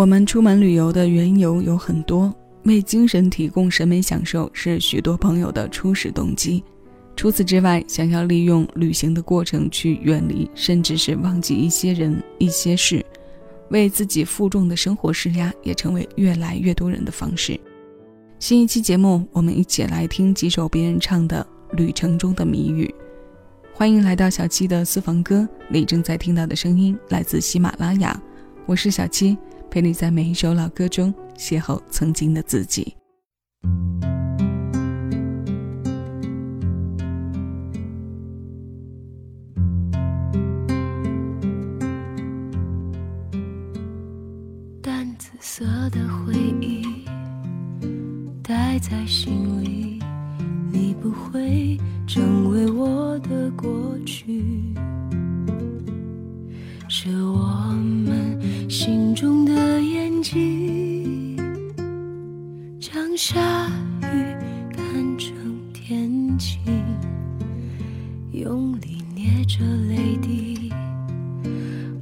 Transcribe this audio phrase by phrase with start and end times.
[0.00, 6.64] 我们出门旅游的缘由有很多，为精神提供审美享受是许多朋友的初始动机。
[7.14, 13.04] 除此之外，想要利用旅行的过程去远离，甚至是忘记一些人、一些事，
[13.68, 17.60] 为自己负重的生活施压，也成为越来越多人的方式。
[18.38, 21.46] 新一期节目，我们一起来听几首别人唱的
[21.76, 22.86] 《旅程中的谜语》。
[23.74, 28.18] 欢迎来到小七的私房歌，你正在听到的声音来自喜马拉雅，
[28.64, 29.36] 我是小七。
[29.70, 32.96] 陪你在每一首老歌中邂逅曾经的自己。
[44.82, 46.84] 淡紫色的回忆
[48.42, 50.02] 带在心里，
[50.72, 51.78] 你不会
[52.08, 52.99] 成为我
[69.22, 70.72] 捏着泪滴，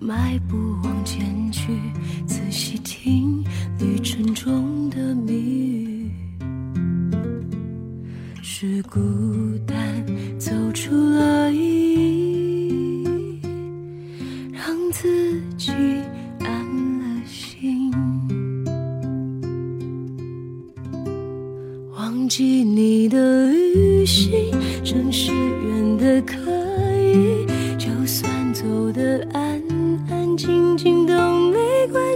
[0.00, 1.78] 迈步往前去，
[2.26, 3.40] 仔细听
[3.78, 6.10] 旅程中的谜语，
[8.42, 8.98] 是孤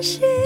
[0.00, 0.37] 心。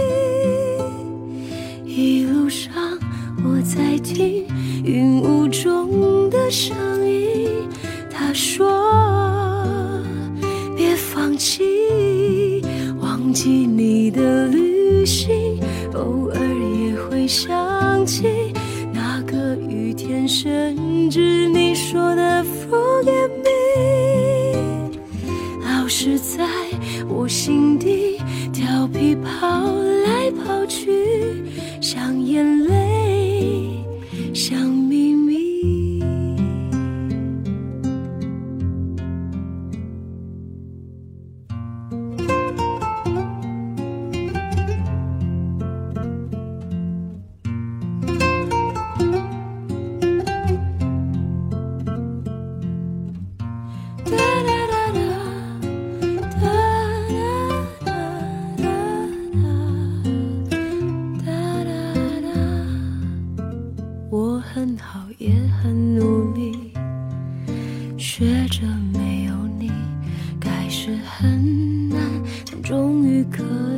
[73.30, 73.71] 刻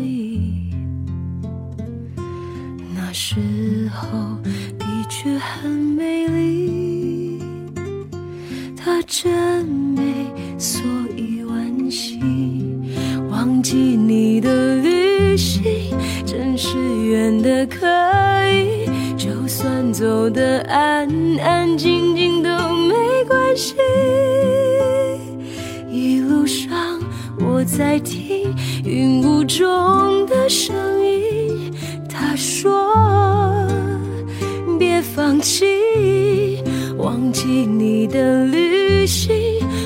[35.44, 36.62] 放弃，
[36.96, 39.34] 忘记你的旅行，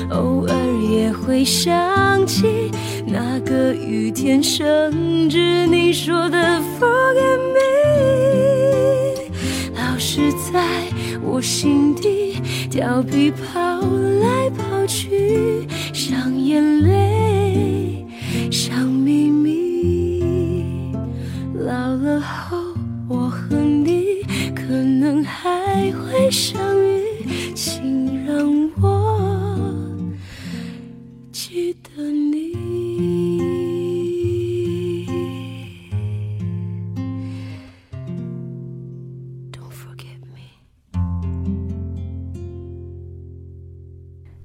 [0.09, 0.55] 偶尔
[0.89, 2.71] 也会想起
[3.05, 6.37] 那个雨天，甚至你说的
[6.79, 7.59] Forget me，
[9.75, 10.63] 老是在
[11.21, 13.81] 我心底调皮跑
[14.21, 16.89] 来跑去，像眼泪，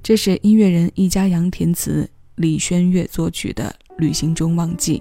[0.05, 4.99] 这是音乐人易家扬填词，李轩月作曲的《旅行中忘记》。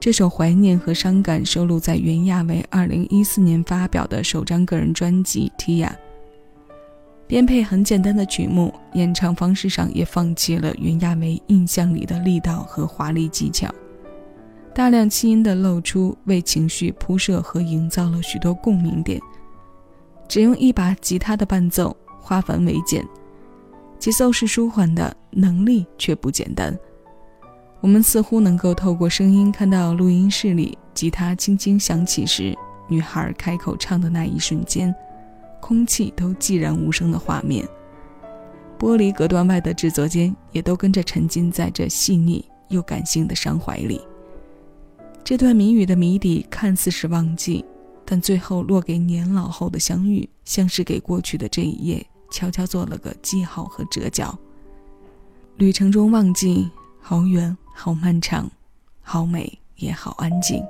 [0.00, 5.86] 这首怀念和伤感收录在袁娅维2014年发表的首张个人专辑《Tia》。
[7.28, 13.72] 编配很简单的曲目，演唱方式上也放弃了袁娅维印象里的力道和华丽技巧，
[14.74, 19.20] 大量气音的露出为情绪铺设和营造了许多共鸣点。
[20.26, 23.06] 只用一把吉他的伴奏，化繁为简，
[23.98, 26.76] 节奏是舒缓的，能力却不简单。
[27.80, 32.56] 我们似乎能够透过声音看到录音室里吉他轻轻响起时，
[32.88, 34.94] 女孩开口唱的那一瞬间，
[35.60, 37.66] 空气都寂然无声的画面。
[38.78, 44.00] 玻璃隔断外的制作间也都跟着沉浸在这细腻又感性的伤怀里。
[45.24, 47.64] 这段谜语的谜底看似是忘记，
[48.04, 54.36] 但最后落给年老后的相遇，像是给过去的这一夜悄悄做了个记号和折角。
[55.56, 56.70] 旅程中忘记，
[57.00, 58.50] 好远，好漫长，
[59.02, 60.62] 好美，也好安静。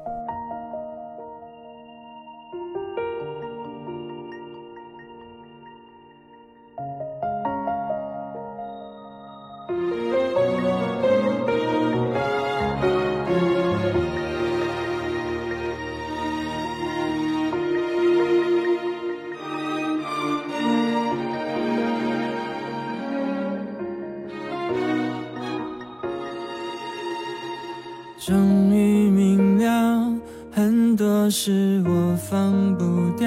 [28.29, 30.13] 终于明了，
[30.53, 32.85] 很多事我放不
[33.17, 33.27] 掉。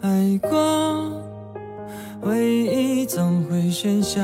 [0.00, 1.12] 爱过，
[2.22, 4.22] 回忆总会喧嚣，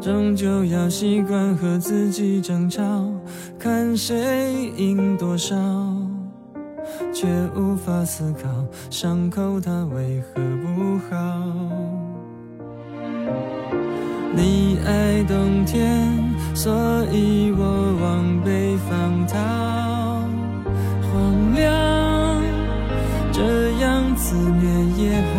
[0.00, 2.80] 终究要习惯和自己争吵，
[3.58, 5.56] 看谁赢多少，
[7.12, 8.48] 却无法思考
[8.90, 12.13] 伤口它为何不好。
[14.36, 16.12] 你爱冬天，
[16.54, 16.72] 所
[17.12, 19.38] 以我往北方逃。
[21.12, 21.72] 荒凉，
[23.30, 25.36] 这样自虐也好，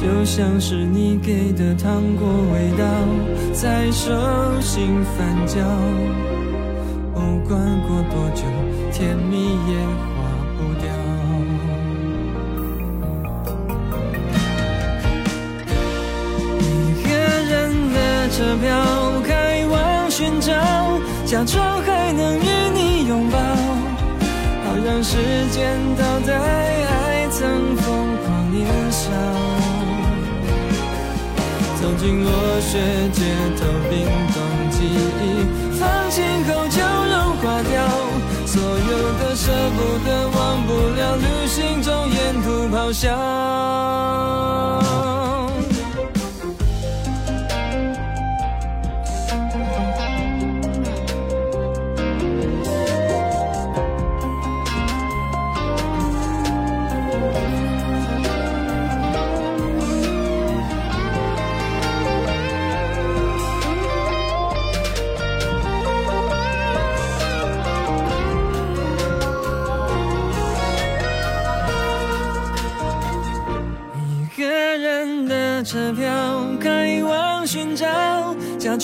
[0.00, 2.84] 就像是你给的糖果味道，
[3.52, 4.14] 在手
[4.60, 5.60] 心翻搅。
[7.12, 7.18] 不
[7.48, 7.58] 管
[7.88, 8.42] 过多久，
[8.92, 9.36] 甜蜜
[9.68, 9.72] 也
[21.26, 25.16] 假装还能与你拥抱，好让时
[25.50, 29.10] 间倒带，爱曾疯狂年少。
[31.82, 32.30] 走进落
[32.60, 32.78] 雪
[33.12, 33.22] 街
[33.58, 34.36] 头，冰冻
[34.70, 35.22] 记忆，
[35.76, 36.78] 放晴后就
[37.10, 37.74] 融化掉，
[38.46, 39.78] 所有的舍不
[40.08, 43.10] 得，忘不了，旅行中沿途咆哮。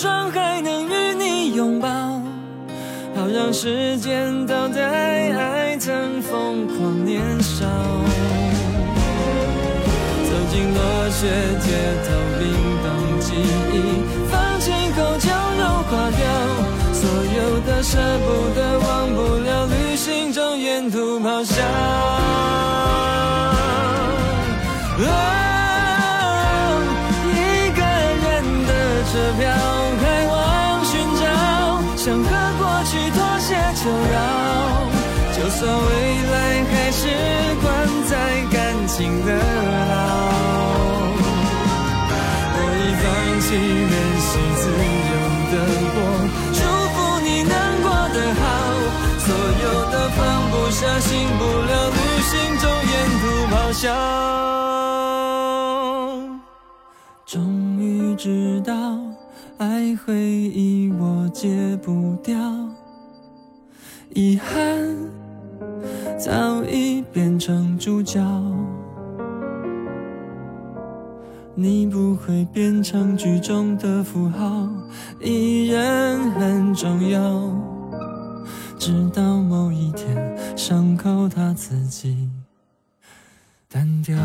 [0.03, 1.87] 假装还能与你拥抱，
[3.15, 4.81] 好让时间倒带，
[5.31, 7.65] 爱曾疯狂年少。
[10.25, 11.25] 走进落雪
[11.61, 11.71] 街
[12.03, 12.43] 头，冰
[12.83, 12.85] 冻
[13.21, 13.31] 记
[13.71, 13.75] 忆，
[14.29, 15.29] 放晴后就
[15.61, 16.21] 融化掉，
[16.91, 17.07] 所
[17.37, 18.27] 有的舍不
[18.59, 22.22] 得，忘不了，旅行中沿途咆哮。
[39.03, 39.35] 感情的牢，
[42.55, 43.05] 我已放
[43.41, 43.45] 弃
[43.91, 45.11] 任性自由
[45.51, 45.55] 的
[45.93, 45.99] 我，
[46.53, 46.57] 祝
[46.93, 47.51] 福你能
[47.83, 48.41] 过得好。
[49.19, 49.27] 所
[49.61, 50.17] 有的放
[50.49, 52.31] 不下，醒不了，旅行
[52.61, 53.83] 中沿途咆哮，
[57.25, 57.35] 终
[57.81, 58.71] 于知道。
[59.57, 62.37] 爱回忆我戒不掉，
[64.13, 65.11] 遗憾
[66.17, 68.21] 早已变成主角。
[71.55, 74.67] 你不会变成剧中的符号，
[75.21, 77.21] 依然很重要。
[78.79, 82.29] 直到某一天，伤口它自己
[83.69, 84.17] 淡掉。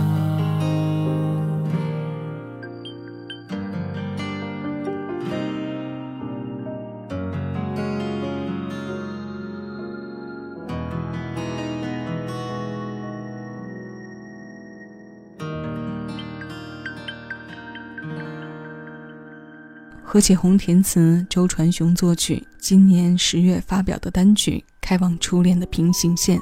[20.18, 22.44] 何启宏填词，周传雄作曲。
[22.58, 26.36] 今年十月发表的单曲《开往初恋的平行线》，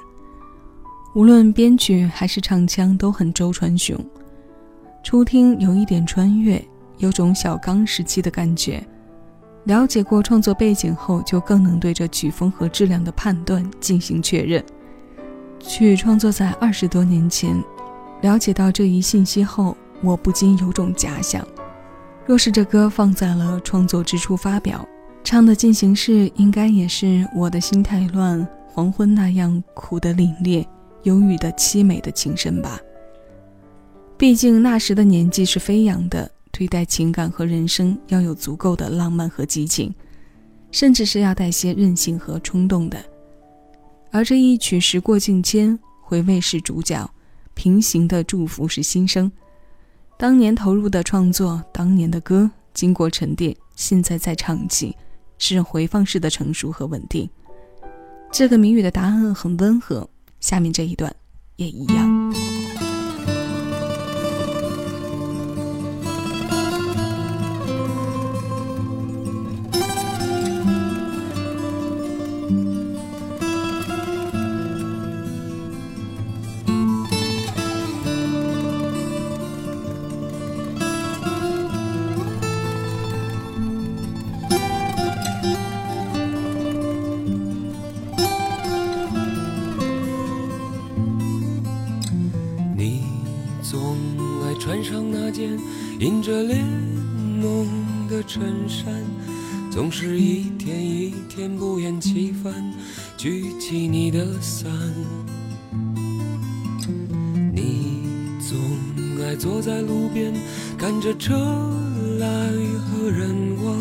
[1.15, 3.95] 无论编曲还是唱腔都很周传雄。
[5.05, 6.67] 初听有一点穿越，
[6.97, 8.83] 有种小刚时期的感觉。
[9.65, 14.65] 了解过创作背景后，就更能对这曲风和质量的判断进行确认。
[15.61, 17.63] 曲创作在二十多年前，
[18.23, 21.47] 了解到这一信息后，我不禁有种假想：
[22.27, 24.87] 若是这歌放在了创作之初发表，
[25.23, 30.67] 唱的进行式应该也是我的心太乱、黄昏那样苦的凛冽、
[31.05, 32.81] 忧郁的凄美的情深吧。
[34.19, 36.31] 毕竟那时的年纪是飞扬的。
[36.51, 39.95] 对待情感和人生要有足够的浪漫和激情，
[40.71, 42.99] 甚至是要带些任性和冲动的。
[44.11, 47.11] 而这一曲时过境迁，回味是主角，
[47.53, 49.31] 平行的祝福是心声。
[50.19, 54.97] 当年投入的创作，当年的歌，经过沉淀，现在再唱起，
[55.37, 57.29] 是回放式的成熟和稳定。
[58.33, 60.09] 这个谜语的答案很温和，
[60.41, 61.15] 下面这一段
[61.57, 62.16] 也一样。
[95.99, 96.63] 印着恋
[97.41, 97.67] 浓
[98.09, 99.03] 的衬衫，
[99.71, 102.53] 总是一天一天不厌其烦
[103.17, 104.71] 举起你的伞。
[107.55, 108.03] 你
[108.41, 108.59] 总
[109.25, 110.35] 爱坐在路边
[110.77, 111.35] 看着车
[112.19, 112.27] 来
[112.77, 113.35] 和人
[113.65, 113.77] 往，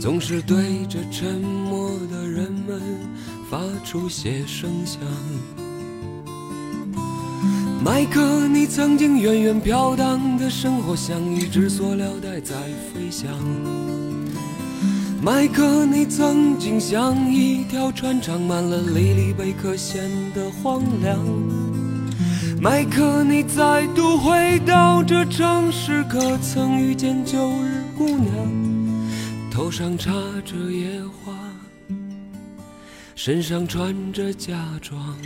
[0.00, 2.80] 总是对着沉默的人们
[3.50, 5.00] 发出些声响。
[7.82, 12.54] 麦克，你曾经远远飘荡的生活像一只塑料袋在
[12.92, 13.30] 飞翔。
[15.22, 21.18] 麦克，你曾经像一条船，长满了离离贝壳显得荒凉。
[22.60, 28.30] 麦克，你再度回到这城市，可曾遇见旧日姑娘？
[29.50, 30.12] 头上插
[30.44, 31.32] 着野花，
[33.14, 35.16] 身上穿着嫁妆。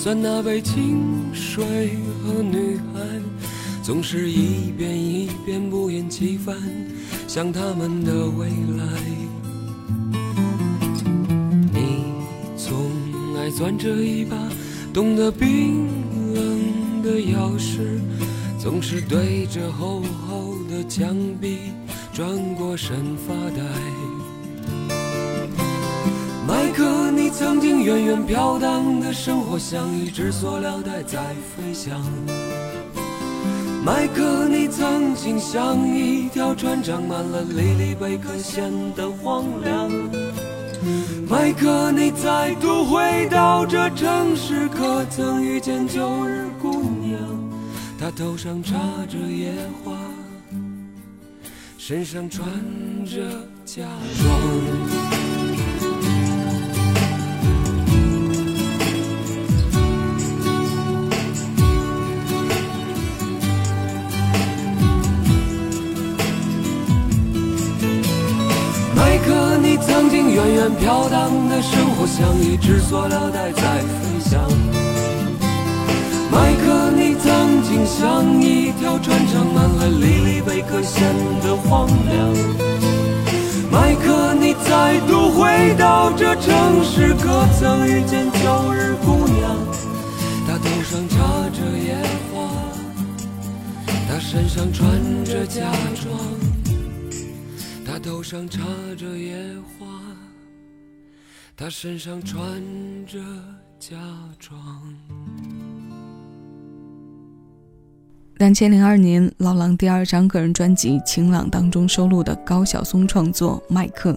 [0.00, 1.64] 算那杯清水
[2.22, 3.00] 和女孩，
[3.82, 6.56] 总是一遍一遍不厌其烦
[7.26, 8.84] 想他们的未来。
[11.72, 12.14] 你
[12.56, 12.76] 总
[13.36, 14.36] 爱攥着一把
[14.94, 15.88] 冻得冰
[16.32, 17.98] 冷的钥匙，
[18.56, 21.58] 总是对着厚厚的墙壁
[22.14, 23.62] 转过身发呆。
[26.46, 31.18] 麦克，你曾经远远飘荡的生活像一只塑料袋在
[31.54, 32.02] 飞翔。
[33.84, 39.90] 麦克，你曾经像一条船，长满了离离贝壳，显得荒凉。
[41.28, 47.20] 麦克，你再度回到这城市，可曾遇见旧日姑娘？
[48.00, 48.72] 她头上插
[49.06, 49.52] 着野
[49.84, 49.92] 花，
[51.76, 52.48] 身上穿
[53.04, 53.20] 着
[53.66, 53.82] 嫁
[54.18, 55.17] 妆。
[70.38, 74.40] 远远飘荡的生活，像一只塑料袋在飞翔。
[76.30, 81.02] 麦克，你曾经像一条船，长满了里里贝壳，显
[81.42, 82.32] 得荒凉。
[83.72, 89.56] 麦克，你再度回到这城市，可曾遇见旧日姑娘？
[90.46, 91.16] 她头上插
[91.50, 91.96] 着野
[92.32, 92.48] 花，
[94.08, 94.88] 她身上穿
[95.24, 95.62] 着嫁
[96.00, 96.16] 妆。
[97.84, 98.60] 她头上插
[98.96, 99.34] 着野
[99.78, 99.86] 花，
[101.60, 102.40] 他身上穿
[103.04, 103.18] 着
[103.80, 103.96] 嫁
[104.38, 104.56] 妆。
[108.36, 114.12] 两千零二年，老狼第二张个人专辑《晴朗》当中收录的高晓松创作《麦克》，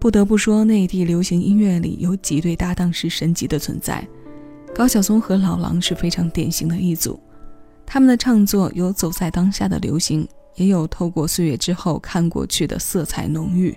[0.00, 4.04] 不得不说，内地流行音乐里有几对搭档是神级的存在。
[4.74, 7.20] 高晓松和老狼是非常典型的一组，
[7.86, 10.26] 他们的创作有走在当下的流行。
[10.56, 13.74] 也有透过岁月之后看过去的色彩浓郁。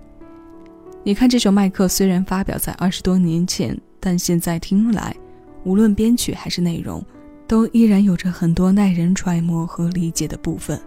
[1.07, 5.15] 你看这首《麦克》，虽然发表在二十多年前，但现在听来，
[5.63, 7.05] 无论编曲还是内容，
[7.47, 10.81] 都依然有着很多耐人揣摩和理解的部分。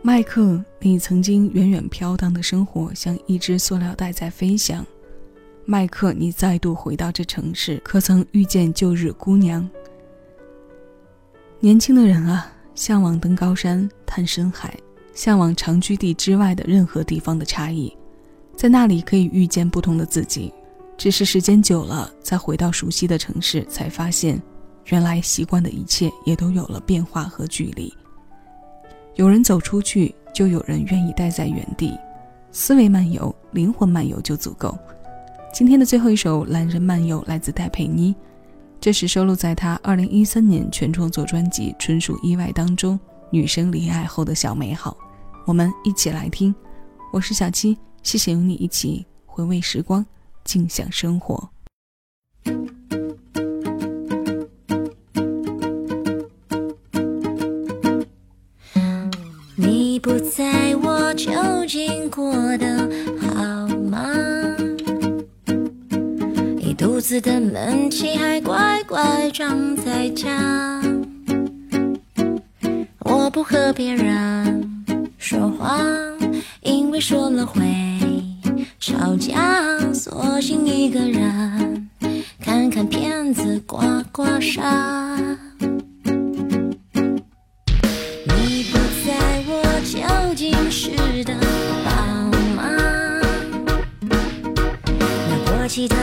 [0.00, 4.82] 麦克，你曾经远远飘荡的生活像一只塑料袋在飞翔。
[5.66, 9.68] 麦克，你再度回到这城市，可曾遇见旧日姑娘？
[11.58, 14.74] 年轻的人啊，向往登高山、探深海，
[15.12, 17.94] 向往长居地之外的任何地方的差异，
[18.60, 20.52] 在那里可以遇见不同的自己。
[20.98, 24.38] 只是时间久了，再回到熟悉的城市，才发现，
[24.88, 27.90] 原来习惯的一切也都有了变化和距离。
[29.14, 31.96] 有人走出去，就有人愿意待在原地。
[32.52, 34.76] 思维漫游，灵魂漫游就足够。
[35.54, 38.14] 今天的最后一首《懒人漫游》来自戴佩妮，
[38.78, 43.00] 这是收录在她2013年全创作专辑《纯属意外》当中。
[43.30, 44.94] 女生离爱后的小美好，
[45.46, 46.54] 我们一起来听。
[47.10, 50.04] 我是小七，谢谢有你一起回味时光，
[50.44, 51.48] 静享生活。
[59.54, 61.30] 你不在我究
[61.68, 62.90] 竟过得
[63.20, 64.08] 好吗？
[66.58, 70.82] 一肚子的闷气还乖乖装在家。
[73.00, 74.82] 我不和别人
[75.18, 75.78] 说话，
[76.62, 77.60] 因为说了会
[78.90, 81.88] 吵架索性一个人
[82.42, 84.60] 看看片子刮刮痧。
[88.26, 90.90] 你不在我就近是
[91.22, 91.36] 的
[91.84, 91.92] 宝
[92.56, 92.66] 妈
[95.28, 95.94] 那过期的